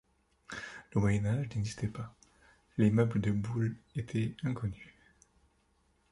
[0.95, 2.15] Le moyen âge n'existait pas,
[2.79, 4.95] les meubles de Boule étaient inconnus.